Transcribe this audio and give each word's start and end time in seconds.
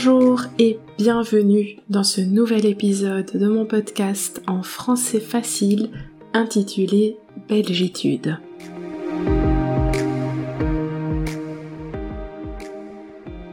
Bonjour 0.00 0.42
et 0.60 0.78
bienvenue 0.96 1.80
dans 1.88 2.04
ce 2.04 2.20
nouvel 2.20 2.66
épisode 2.66 3.36
de 3.36 3.48
mon 3.48 3.66
podcast 3.66 4.40
en 4.46 4.62
français 4.62 5.18
facile 5.18 5.90
intitulé 6.32 7.16
Belgitude. 7.48 8.38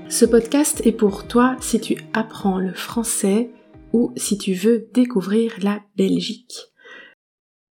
Ce 0.07 0.25
podcast 0.25 0.85
est 0.85 0.91
pour 0.91 1.27
toi 1.27 1.57
si 1.61 1.81
tu 1.81 1.97
apprends 2.13 2.59
le 2.59 2.73
français 2.73 3.49
ou 3.91 4.13
si 4.15 4.37
tu 4.37 4.53
veux 4.53 4.87
découvrir 4.93 5.53
la 5.63 5.81
Belgique. 5.97 6.67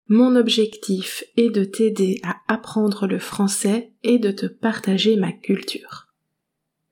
Mon 0.08 0.36
objectif 0.36 1.24
est 1.38 1.52
de 1.52 1.64
t'aider 1.64 2.20
à 2.24 2.38
apprendre 2.52 3.06
le 3.06 3.20
français 3.20 3.94
et 4.02 4.18
de 4.18 4.32
te 4.32 4.48
partager 4.48 5.16
ma 5.16 5.32
culture. 5.32 6.13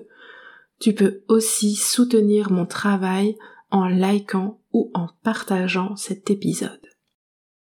Tu 0.79 0.93
peux 0.93 1.21
aussi 1.27 1.75
soutenir 1.75 2.51
mon 2.51 2.65
travail 2.65 3.35
en 3.71 3.87
likant 3.87 4.59
ou 4.73 4.91
en 4.93 5.07
partageant 5.23 5.95
cet 5.95 6.29
épisode. 6.29 6.79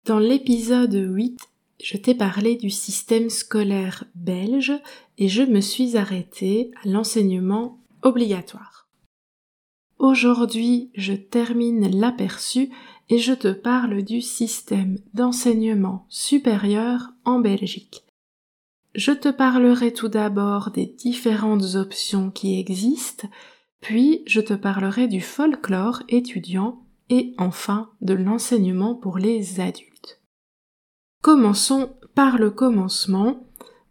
Dans 0.05 0.19
l'épisode 0.19 0.93
8, 0.93 1.39
je 1.83 1.97
t'ai 1.97 2.15
parlé 2.15 2.55
du 2.55 2.69
système 2.69 3.29
scolaire 3.29 4.05
belge 4.15 4.73
et 5.17 5.27
je 5.27 5.43
me 5.43 5.61
suis 5.61 5.97
arrêtée 5.97 6.71
à 6.83 6.87
l'enseignement 6.87 7.79
obligatoire. 8.01 8.80
Aujourd'hui, 10.01 10.89
je 10.95 11.13
termine 11.13 11.87
l'aperçu 11.95 12.71
et 13.09 13.19
je 13.19 13.33
te 13.33 13.49
parle 13.49 14.01
du 14.01 14.19
système 14.19 14.97
d'enseignement 15.13 16.07
supérieur 16.09 17.11
en 17.23 17.37
Belgique. 17.37 18.03
Je 18.95 19.11
te 19.11 19.29
parlerai 19.29 19.93
tout 19.93 20.07
d'abord 20.07 20.71
des 20.71 20.87
différentes 20.87 21.75
options 21.75 22.31
qui 22.31 22.59
existent, 22.59 23.27
puis 23.79 24.23
je 24.25 24.41
te 24.41 24.55
parlerai 24.55 25.07
du 25.07 25.21
folklore 25.21 26.01
étudiant 26.09 26.81
et 27.11 27.35
enfin 27.37 27.91
de 28.01 28.15
l'enseignement 28.15 28.95
pour 28.95 29.19
les 29.19 29.59
adultes. 29.59 30.19
Commençons 31.21 31.91
par 32.15 32.39
le 32.39 32.49
commencement. 32.49 33.43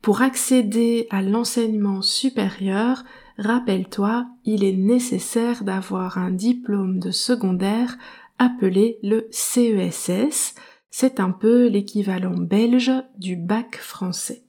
Pour 0.02 0.22
accéder 0.22 1.06
à 1.10 1.20
l'enseignement 1.20 2.00
supérieur, 2.00 3.04
rappelle-toi, 3.36 4.26
il 4.44 4.64
est 4.64 4.76
nécessaire 4.76 5.62
d'avoir 5.62 6.16
un 6.16 6.30
diplôme 6.30 6.98
de 6.98 7.10
secondaire 7.10 7.98
appelé 8.38 8.98
le 9.02 9.28
CESS. 9.30 10.54
C'est 10.90 11.20
un 11.20 11.30
peu 11.30 11.68
l'équivalent 11.68 12.36
belge 12.36 12.92
du 13.18 13.36
bac 13.36 13.76
français. 13.76 14.42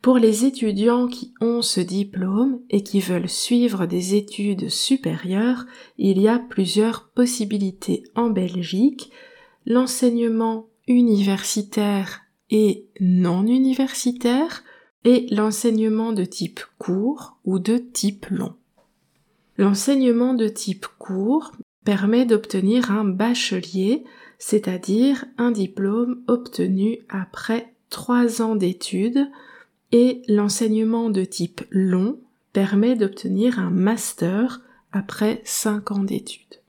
Pour 0.00 0.16
les 0.16 0.46
étudiants 0.46 1.08
qui 1.08 1.34
ont 1.42 1.60
ce 1.60 1.80
diplôme 1.80 2.60
et 2.70 2.82
qui 2.82 3.00
veulent 3.00 3.28
suivre 3.28 3.84
des 3.84 4.14
études 4.14 4.70
supérieures, 4.70 5.66
il 5.98 6.18
y 6.20 6.28
a 6.28 6.38
plusieurs 6.38 7.10
possibilités 7.10 8.04
en 8.14 8.30
Belgique. 8.30 9.10
L'enseignement 9.66 10.68
universitaire 10.86 12.22
et 12.50 12.86
non 13.00 13.46
universitaire, 13.46 14.64
et 15.04 15.26
l'enseignement 15.30 16.12
de 16.12 16.24
type 16.24 16.60
court 16.78 17.38
ou 17.44 17.58
de 17.58 17.78
type 17.78 18.26
long. 18.30 18.54
L'enseignement 19.56 20.34
de 20.34 20.48
type 20.48 20.86
court 20.98 21.52
permet 21.84 22.26
d'obtenir 22.26 22.90
un 22.90 23.04
bachelier, 23.04 24.04
c'est-à-dire 24.38 25.24
un 25.36 25.50
diplôme 25.50 26.22
obtenu 26.26 26.98
après 27.08 27.74
trois 27.90 28.42
ans 28.42 28.56
d'études, 28.56 29.28
et 29.92 30.22
l'enseignement 30.28 31.10
de 31.10 31.24
type 31.24 31.62
long 31.70 32.18
permet 32.52 32.94
d'obtenir 32.94 33.58
un 33.58 33.70
master 33.70 34.60
après 34.92 35.40
cinq 35.44 35.90
ans 35.90 36.02
d'études. 36.02 36.60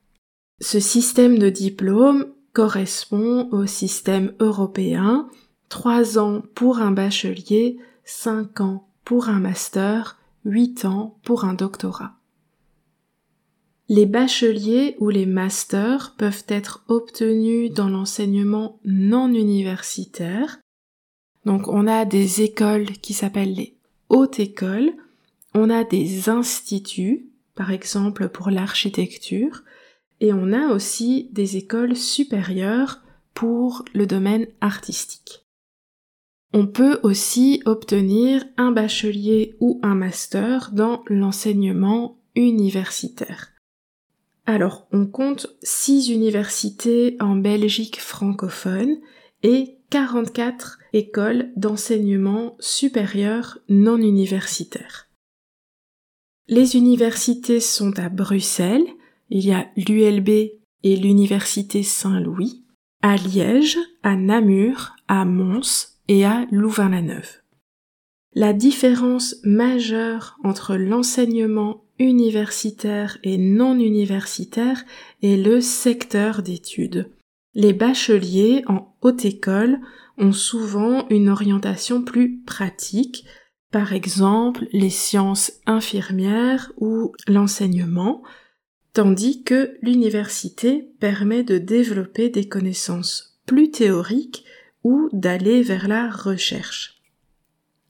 Ce 0.61 0.79
système 0.79 1.37
de 1.37 1.49
diplôme 1.49 2.27
correspond 2.53 3.49
au 3.51 3.65
système 3.65 4.33
européen, 4.39 5.29
trois 5.69 6.19
ans 6.19 6.41
pour 6.55 6.79
un 6.79 6.91
bachelier, 6.91 7.77
5 8.03 8.61
ans 8.61 8.87
pour 9.05 9.29
un 9.29 9.39
master, 9.39 10.17
8 10.45 10.85
ans 10.85 11.17
pour 11.23 11.45
un 11.45 11.53
doctorat. 11.53 12.15
Les 13.87 14.05
bacheliers 14.05 14.95
ou 14.99 15.09
les 15.09 15.25
masters 15.25 16.15
peuvent 16.15 16.45
être 16.47 16.83
obtenus 16.87 17.71
dans 17.71 17.89
l'enseignement 17.89 18.79
non 18.85 19.33
universitaire. 19.33 20.59
Donc 21.45 21.67
on 21.67 21.87
a 21.87 22.05
des 22.05 22.41
écoles 22.41 22.91
qui 23.01 23.13
s'appellent 23.13 23.55
les 23.55 23.75
hautes 24.09 24.39
écoles, 24.39 24.91
on 25.55 25.71
a 25.71 25.83
des 25.83 26.29
instituts, 26.29 27.29
par 27.55 27.71
exemple 27.71 28.29
pour 28.29 28.51
l'architecture, 28.51 29.63
et 30.19 30.33
on 30.33 30.53
a 30.53 30.67
aussi 30.73 31.29
des 31.31 31.57
écoles 31.57 31.95
supérieures 31.95 33.01
pour 33.33 33.85
le 33.93 34.05
domaine 34.05 34.47
artistique. 34.61 35.45
On 36.51 36.65
peut 36.65 36.99
aussi 37.03 37.61
obtenir 37.65 38.43
un 38.57 38.71
bachelier 38.71 39.55
ou 39.59 39.79
un 39.83 39.93
master 39.93 40.71
dans 40.73 41.03
l'enseignement 41.07 42.17
universitaire. 42.35 43.49
Alors, 44.47 44.87
on 44.91 45.05
compte 45.05 45.47
6 45.61 46.09
universités 46.09 47.17
en 47.19 47.35
Belgique 47.35 47.99
francophone 48.01 48.97
et 49.43 49.77
44 49.91 50.79
écoles 50.93 51.51
d'enseignement 51.55 52.55
supérieur 52.59 53.59
non 53.69 53.97
universitaire. 53.97 55.07
Les 56.47 56.75
universités 56.75 57.59
sont 57.59 57.99
à 57.99 58.09
Bruxelles, 58.09 58.87
il 59.29 59.45
y 59.45 59.51
a 59.51 59.67
l'ULB 59.77 60.29
et 60.29 60.95
l'Université 60.95 61.83
Saint-Louis, 61.83 62.65
à 63.03 63.17
Liège, 63.17 63.77
à 64.01 64.15
Namur, 64.15 64.95
à 65.07 65.25
Mons 65.25 65.88
et 66.09 66.25
à 66.25 66.45
Louvain-la-Neuve. 66.51 67.37
La 68.33 68.51
différence 68.51 69.35
majeure 69.43 70.37
entre 70.43 70.75
l'enseignement 70.75 71.85
universitaire 71.99 73.17
et 73.23 73.37
non 73.37 73.75
universitaire 73.79 74.83
est 75.21 75.37
le 75.37 75.61
secteur 75.61 76.41
d'études. 76.41 77.11
Les 77.53 77.73
bacheliers 77.73 78.63
en 78.67 78.95
haute 79.01 79.25
école 79.25 79.79
ont 80.17 80.33
souvent 80.33 81.07
une 81.09 81.29
orientation 81.29 82.03
plus 82.03 82.39
pratique, 82.41 83.25
par 83.71 83.93
exemple 83.93 84.65
les 84.71 84.89
sciences 84.89 85.53
infirmières 85.65 86.71
ou 86.77 87.11
l'enseignement, 87.27 88.23
tandis 88.93 89.43
que 89.43 89.77
l'université 89.81 90.91
permet 90.99 91.43
de 91.43 91.59
développer 91.59 92.29
des 92.29 92.47
connaissances 92.47 93.39
plus 93.45 93.69
théoriques 93.69 94.43
ou 94.83 95.09
d'aller 95.11 95.61
vers 95.61 95.87
la 95.87 96.09
recherche. 96.09 97.01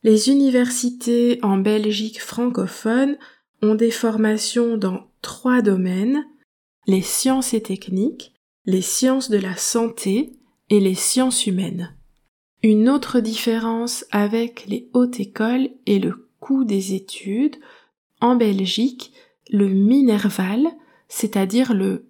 Les 0.03 0.29
universités 0.29 1.39
en 1.43 1.57
Belgique 1.57 2.21
francophone 2.21 3.17
ont 3.61 3.75
des 3.75 3.91
formations 3.91 4.77
dans 4.77 5.07
trois 5.21 5.61
domaines, 5.61 6.25
les 6.87 7.01
sciences 7.01 7.53
et 7.53 7.61
techniques, 7.61 8.33
les 8.65 8.81
sciences 8.81 9.29
de 9.29 9.37
la 9.37 9.55
santé 9.55 10.31
et 10.69 10.79
les 10.79 10.95
sciences 10.95 11.47
humaines. 11.47 11.95
Une 12.63 12.89
autre 12.89 13.19
différence 13.19 14.05
avec 14.11 14.65
les 14.67 14.89
hautes 14.93 15.19
écoles 15.19 15.69
est 15.85 15.99
le 15.99 16.29
coût 16.39 16.65
des 16.65 16.93
études. 16.93 17.55
En 18.21 18.35
Belgique, 18.35 19.13
le 19.49 19.67
Minerval, 19.67 20.67
c'est-à-dire 21.07 21.73
le, 21.73 22.05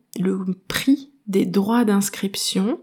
prix 0.68 1.12
des 1.28 1.46
droits 1.46 1.86
d'inscription, 1.86 2.80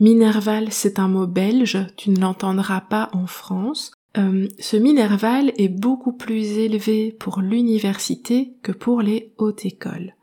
Minerval, 0.00 0.68
c'est 0.70 1.00
un 1.00 1.08
mot 1.08 1.26
belge, 1.26 1.78
tu 1.96 2.10
ne 2.10 2.20
l'entendras 2.20 2.80
pas 2.80 3.10
en 3.12 3.26
France. 3.26 3.90
Euh, 4.16 4.46
ce 4.60 4.76
Minerval 4.76 5.52
est 5.56 5.68
beaucoup 5.68 6.12
plus 6.12 6.58
élevé 6.58 7.10
pour 7.18 7.40
l'université 7.40 8.54
que 8.62 8.70
pour 8.70 9.02
les 9.02 9.34
hautes 9.38 9.66
écoles. 9.66 10.14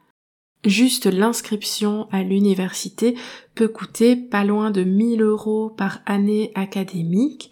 Juste 0.63 1.06
l'inscription 1.06 2.07
à 2.12 2.24
l'université 2.24 3.16
peut 3.54 3.68
coûter 3.68 4.16
pas 4.16 4.45
loin 4.45 4.72
de 4.72 4.83
1000 4.83 5.22
euros 5.22 5.69
par 5.69 6.00
année 6.06 6.51
académique. 6.56 7.51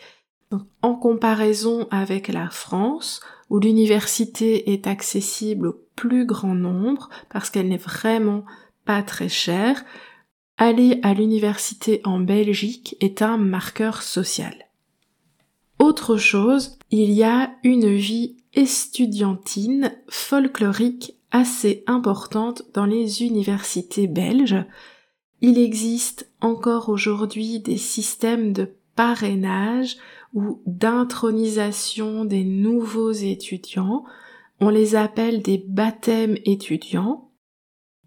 en 0.84 0.94
comparaison 0.94 1.88
avec 1.90 2.28
la 2.28 2.48
France, 2.48 3.22
où 3.50 3.58
l'université 3.60 4.72
est 4.72 4.86
accessible 4.86 5.68
au 5.68 5.76
plus 5.96 6.28
grand 6.28 6.54
nombre 6.54 7.10
parce 7.32 7.50
qu'elle 7.50 7.70
n'est 7.70 7.78
vraiment 7.78 8.46
pas 8.86 9.02
très 9.02 9.30
chère, 9.30 9.84
aller 10.58 11.00
à 11.04 11.14
l'université 11.14 12.02
en 12.04 12.20
Belgique 12.20 12.96
est 13.00 13.22
un 13.22 13.38
marqueur 13.38 14.02
social. 14.02 14.70
Autre 15.80 16.18
chose, 16.18 16.78
il 16.92 17.12
y 17.12 17.24
a 17.24 17.52
une 17.64 17.94
vie 17.94 18.38
estudiantine 18.54 19.92
folklorique 20.10 21.16
assez 21.32 21.84
importante 21.88 22.64
dans 22.74 22.86
les 22.86 23.24
universités 23.24 24.08
belges. 24.08 24.64
il 25.42 25.58
existe 25.58 26.32
encore 26.40 26.88
aujourd'hui 26.88 27.60
des 27.60 27.78
systèmes 27.78 28.54
de 28.54 28.78
parrainage 28.96 29.98
ou 30.34 30.62
d'intronisation 30.66 32.24
des 32.24 32.46
nouveaux 32.46 33.12
étudiants. 33.12 34.06
On 34.62 34.70
les 34.70 34.96
appelle 34.96 35.42
des 35.42 35.58
baptêmes 35.68 36.38
étudiants. 36.46 37.30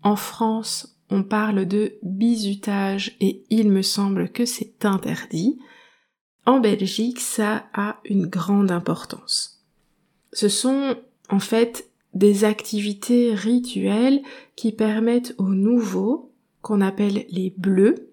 En 0.03 0.17
France, 0.17 0.96
on 1.11 1.23
parle 1.23 1.67
de 1.67 1.95
bizutage 2.03 3.17
et 3.21 3.45
il 3.51 3.71
me 3.71 3.83
semble 3.83 4.31
que 4.31 4.45
c'est 4.45 4.85
interdit. 4.85 5.59
En 6.45 6.61
Belgique, 6.61 7.21
ça 7.21 7.67
a 7.75 8.01
une 8.05 8.27
grande 8.27 8.71
importance. 8.71 9.65
Ce 10.33 10.49
sont 10.49 10.97
en 11.29 11.39
fait 11.39 11.89
des 12.15 12.45
activités 12.45 13.35
rituelles 13.35 14.23
qui 14.55 14.73
permettent 14.73 15.35
aux 15.39 15.55
nouveaux, 15.55 16.33
qu'on 16.63 16.81
appelle 16.81 17.27
les 17.29 17.55
bleus, 17.57 18.11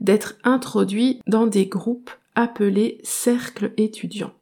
d'être 0.00 0.36
introduits 0.44 1.20
dans 1.26 1.46
des 1.46 1.66
groupes 1.66 2.10
appelés 2.34 2.98
cercles 3.04 3.72
étudiants. 3.76 4.32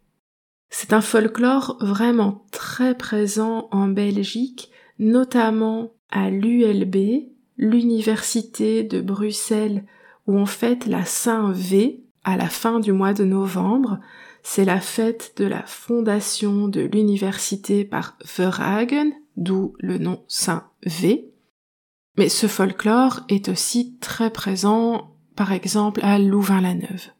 C'est 0.70 0.94
un 0.94 1.02
folklore 1.02 1.76
vraiment 1.80 2.46
très 2.50 2.96
présent 2.96 3.68
en 3.70 3.88
Belgique, 3.88 4.70
notamment 4.98 5.92
à 6.10 6.30
l'ULB, 6.30 7.31
l'université 7.56 8.82
de 8.82 9.00
Bruxelles, 9.00 9.84
où 10.26 10.36
on 10.36 10.46
fête 10.46 10.86
la 10.86 11.04
Saint-V 11.04 12.02
à 12.24 12.36
la 12.36 12.48
fin 12.48 12.80
du 12.80 12.92
mois 12.92 13.14
de 13.14 13.24
novembre. 13.24 13.98
C'est 14.42 14.64
la 14.64 14.80
fête 14.80 15.34
de 15.36 15.44
la 15.44 15.62
fondation 15.64 16.68
de 16.68 16.82
l'université 16.82 17.84
par 17.84 18.16
Verhagen, 18.36 19.12
d'où 19.36 19.74
le 19.78 19.98
nom 19.98 20.22
Saint-V. 20.28 21.32
Mais 22.18 22.28
ce 22.28 22.46
folklore 22.46 23.20
est 23.28 23.48
aussi 23.48 23.96
très 23.98 24.30
présent, 24.30 25.16
par 25.36 25.52
exemple, 25.52 26.00
à 26.02 26.18
Louvain-la-Neuve. 26.18 27.10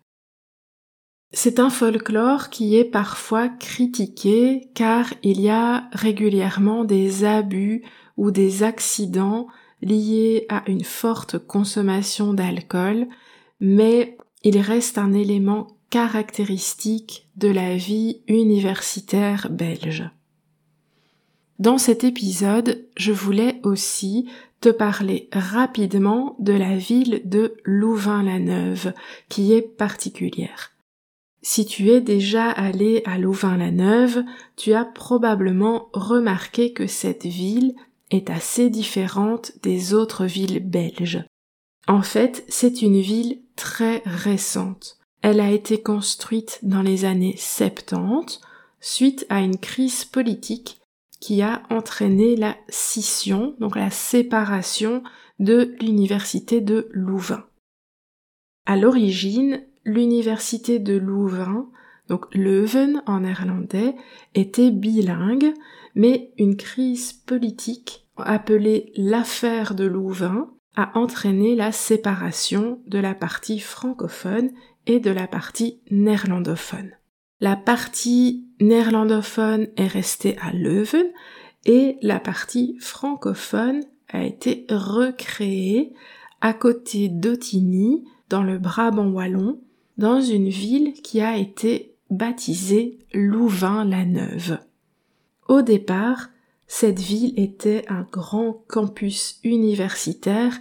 C'est 1.35 1.61
un 1.61 1.71
folklore 1.71 2.51
qui 2.51 2.77
est 2.77 2.85
parfois 2.85 3.49
critiqué 3.49 4.69
car 4.75 5.15
il 5.23 5.41
y 5.41 5.49
a 5.49 5.89
régulièrement 5.93 6.85
des 6.85 7.25
abus 7.25 7.83
ou 8.19 8.31
des 8.31 8.63
accidents 8.63 9.47
liés 9.83 10.47
à 10.49 10.63
une 10.69 10.85
forte 10.85 11.39
consommation 11.39 12.33
d'alcool, 12.33 13.07
mais 13.61 14.17
il 14.45 14.59
reste 14.59 14.99
un 14.99 15.13
élément 15.13 15.77
caractéristique 15.91 17.29
de 17.37 17.49
la 17.49 17.77
vie 17.77 18.23
universitaire 18.27 19.49
belge. 19.51 20.09
Dans 21.59 21.79
cet 21.79 22.03
épisode, 22.03 22.87
je 22.97 23.13
voulais 23.13 23.61
aussi 23.63 24.29
te 24.61 24.69
parler 24.69 25.29
rapidement 25.33 26.37
de 26.39 26.53
la 26.53 26.77
ville 26.77 27.21
de 27.25 27.55
Louvain-la-Neuve, 27.65 28.95
qui 29.29 29.53
est 29.53 29.63
particulière. 29.63 30.73
Si 31.43 31.67
tu 31.67 31.91
es 31.91 32.01
déjà 32.01 32.49
allé 32.51 33.03
à 33.05 33.19
Louvain-la-Neuve, 33.19 34.25
tu 34.57 34.73
as 34.73 34.85
probablement 34.85 35.89
remarqué 35.93 36.73
que 36.73 36.87
cette 36.87 37.27
ville 37.27 37.75
est 38.13 38.31
assez 38.31 38.71
différente 38.71 39.53
des 39.63 39.95
autres 39.95 40.27
villes 40.27 40.61
belges. 40.61 41.25
En 41.89 42.03
fait, 42.03 42.45
c'est 42.49 42.83
une 42.83 43.01
ville 43.01 43.43
très 43.57 44.03
récente. 44.05 44.99
Elle 45.23 45.41
a 45.41 45.51
été 45.51 45.83
construite 45.83 46.61
dans 46.63 46.83
les 46.83 47.05
années 47.05 47.37
70 47.37 48.41
suite 48.81 49.27
à 49.29 49.41
une 49.41 49.59
crise 49.59 50.05
politique 50.05 50.81
qui 51.21 51.41
a 51.43 51.63
entraîné 51.71 52.35
la 52.35 52.57
scission, 52.69 53.55
donc 53.61 53.77
la 53.77 53.91
séparation 53.91 55.03
de 55.39 55.77
l'université 55.81 56.61
de 56.61 56.89
Louvain. 56.91 57.45
À 58.67 58.77
l'origine, 58.77 59.63
l'université 59.85 60.81
de 60.81 60.97
Louvain, 60.97 61.69
donc 62.09 62.27
Leuven 62.35 63.03
en 63.07 63.21
néerlandais, 63.21 63.95
était 64.35 64.71
bilingue, 64.71 65.55
mais 65.95 66.33
une 66.39 66.57
crise 66.57 67.13
politique 67.13 68.07
appelée 68.17 68.93
l'affaire 68.97 69.75
de 69.75 69.85
Louvain 69.85 70.51
a 70.77 70.99
entraîné 70.99 71.55
la 71.55 71.73
séparation 71.73 72.81
de 72.87 72.99
la 72.99 73.15
partie 73.15 73.59
francophone 73.59 74.51
et 74.87 75.01
de 75.01 75.11
la 75.11 75.27
partie 75.27 75.81
néerlandophone. 75.91 76.93
La 77.41 77.57
partie 77.57 78.47
néerlandophone 78.61 79.69
est 79.77 79.87
restée 79.87 80.37
à 80.41 80.53
Leuven 80.53 81.07
et 81.65 81.99
la 82.03 82.21
partie 82.21 82.77
francophone 82.81 83.83
a 84.09 84.25
été 84.25 84.67
recréée 84.71 85.93
à 86.41 86.55
côté 86.55 87.09
d'Otigny 87.09 88.05
dans 88.29 88.43
le 88.43 88.59
Brabant 88.59 89.09
wallon 89.09 89.61
dans 89.99 90.21
une 90.21 90.49
ville 90.49 90.95
qui 90.95 91.21
a 91.21 91.37
été 91.37 91.97
baptisée 92.11 92.99
Louvain-la-Neuve. 93.13 94.59
Au 95.49 95.63
départ, 95.63 96.29
cette 96.67 97.01
ville 97.01 97.39
était 97.39 97.85
un 97.89 98.07
grand 98.11 98.65
campus 98.69 99.39
universitaire 99.45 100.59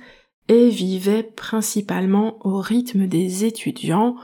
et 0.48 0.70
vivait 0.70 1.24
principalement 1.24 2.46
au 2.46 2.60
rythme 2.60 3.08
des 3.08 3.46
étudiants. 3.46 4.16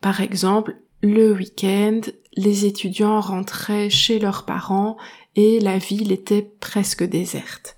par 0.00 0.20
exemple, 0.20 0.76
le 1.02 1.32
week-end, 1.32 2.00
les 2.34 2.66
étudiants 2.66 3.20
rentraient 3.20 3.90
chez 3.90 4.18
leurs 4.18 4.44
parents 4.44 4.96
et 5.36 5.60
la 5.60 5.78
ville 5.78 6.10
était 6.10 6.42
presque 6.42 7.04
déserte. 7.04 7.76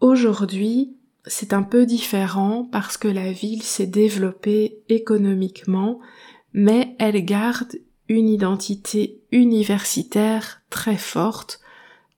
Aujourd'hui, 0.00 0.96
c'est 1.26 1.52
un 1.52 1.62
peu 1.62 1.84
différent 1.84 2.66
parce 2.72 2.96
que 2.96 3.08
la 3.08 3.32
ville 3.32 3.62
s'est 3.62 3.86
développée 3.86 4.78
économiquement, 4.88 6.00
mais 6.54 6.96
elle 6.98 7.22
garde 7.24 7.76
une 8.08 8.28
identité 8.28 9.20
universitaire 9.32 10.62
très 10.70 10.96
forte. 10.96 11.60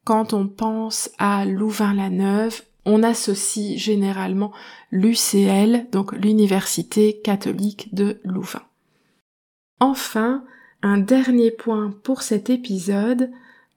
Quand 0.04 0.32
on 0.32 0.46
pense 0.46 1.10
à 1.18 1.44
Louvain-la-Neuve, 1.44 2.62
on 2.84 3.02
associe 3.02 3.78
généralement 3.78 4.52
l'UCL, 4.90 5.86
donc 5.92 6.12
l'Université 6.12 7.20
catholique 7.20 7.94
de 7.94 8.20
Louvain. 8.24 8.62
Enfin, 9.80 10.44
un 10.82 10.98
dernier 10.98 11.50
point 11.50 11.94
pour 12.02 12.22
cet 12.22 12.50
épisode, 12.50 13.30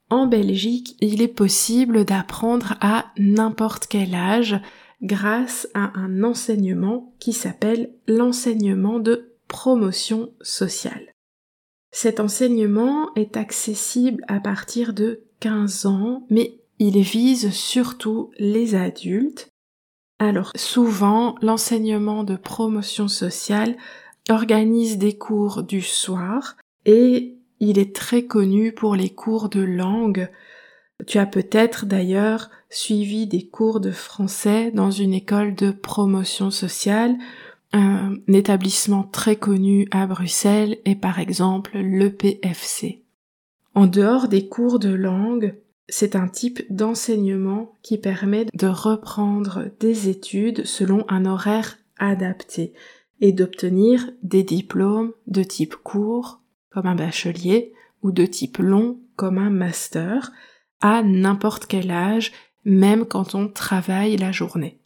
en 0.10 0.27
Belgique, 0.27 0.96
il 1.01 1.22
est 1.22 1.27
possible 1.27 2.05
d'apprendre 2.05 2.75
à 2.82 3.05
n'importe 3.17 3.88
quel 3.88 4.15
âge 4.15 4.60
grâce 5.01 5.67
à 5.74 5.91
un 5.98 6.24
enseignement 6.24 7.13
qui 7.20 7.34
s'appelle 7.34 7.91
l'enseignement 8.08 9.00
de 9.00 9.34
promotion 9.48 10.32
sociale. 10.41 11.12
Cet 11.93 12.19
enseignement 12.19 13.13
est 13.15 13.38
accessible 13.38 14.25
à 14.27 14.41
partir 14.41 14.93
de 14.93 15.21
15 15.39 15.85
ans, 15.85 16.27
mais 16.29 16.59
il 16.79 17.00
vise 17.01 17.51
surtout 17.51 18.31
les 18.38 18.75
adultes. 18.75 19.47
Alors 20.19 20.51
souvent, 20.55 21.35
l'enseignement 21.41 22.25
de 22.25 22.35
promotion 22.35 23.07
sociale 23.07 23.77
organise 24.29 24.97
des 24.97 25.17
cours 25.17 25.63
du 25.63 25.81
soir 25.81 26.57
et 26.85 27.38
il 27.62 27.79
est 27.79 27.95
très 27.95 28.23
connu 28.23 28.73
pour 28.73 28.95
les 28.95 29.09
cours 29.09 29.47
de 29.47 29.62
langue 29.62 30.29
tu 31.07 31.17
as 31.19 31.25
peut-être 31.25 31.85
d'ailleurs 31.85 32.50
suivi 32.69 33.27
des 33.27 33.47
cours 33.47 33.79
de 33.79 33.91
français 33.91 34.71
dans 34.71 34.91
une 34.91 35.13
école 35.13 35.55
de 35.55 35.71
promotion 35.71 36.50
sociale. 36.51 37.17
Un 37.74 38.18
établissement 38.27 39.03
très 39.03 39.36
connu 39.36 39.88
à 39.89 40.06
Bruxelles 40.06 40.77
est 40.86 40.96
par 40.96 41.18
exemple 41.18 41.75
l'EPFC. 41.75 43.03
En 43.74 43.88
dehors 43.88 44.27
des 44.27 44.48
cours 44.48 44.77
de 44.77 44.94
langue, 44.94 45.56
c'est 45.89 46.15
un 46.15 46.27
type 46.27 46.62
d'enseignement 46.70 47.74
qui 47.82 47.98
permet 47.98 48.46
de 48.53 48.68
reprendre 48.68 49.72
des 49.80 50.08
études 50.08 50.65
selon 50.65 51.03
un 51.10 51.25
horaire 51.25 51.80
adapté 51.98 52.74
et 53.22 53.32
d'obtenir 53.32 54.12
des 54.22 54.44
diplômes 54.44 55.13
de 55.25 55.44
type 55.44 55.75
court 55.75 56.42
comme 56.70 56.86
un 56.86 56.96
bachelier 56.96 57.74
ou 58.03 58.12
de 58.12 58.25
type 58.27 58.60
long 58.60 59.00
comme 59.15 59.39
un 59.39 59.50
master 59.50 60.32
à 60.80 61.01
n'importe 61.01 61.65
quel 61.65 61.89
âge, 61.89 62.34
même 62.65 63.06
quand 63.06 63.34
on 63.34 63.48
travaille 63.48 64.18
la 64.18 64.32
journée. 64.32 64.80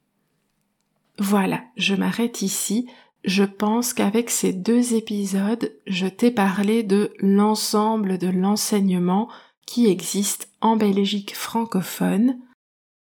Voilà, 1.19 1.63
je 1.75 1.95
m'arrête 1.95 2.41
ici. 2.41 2.87
Je 3.23 3.43
pense 3.43 3.93
qu'avec 3.93 4.29
ces 4.29 4.53
deux 4.53 4.93
épisodes, 4.93 5.73
je 5.85 6.07
t'ai 6.07 6.31
parlé 6.31 6.83
de 6.83 7.11
l'ensemble 7.19 8.17
de 8.17 8.27
l'enseignement 8.27 9.27
qui 9.65 9.87
existe 9.87 10.49
en 10.61 10.77
Belgique 10.77 11.35
francophone. 11.35 12.39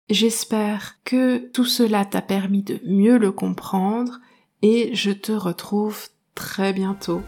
J'espère 0.10 0.96
que 1.04 1.38
tout 1.52 1.66
cela 1.66 2.06
t'a 2.06 2.22
permis 2.22 2.64
de 2.64 2.80
mieux 2.86 3.18
le 3.18 3.32
comprendre 3.32 4.20
et 4.62 4.96
je 4.96 5.12
te 5.12 5.34
retrouve 5.34 6.08
très 6.34 6.74
bientôt 6.74 7.22